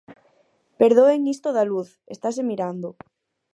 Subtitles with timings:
[0.79, 2.89] Perdoen isto da luz, estase mirando.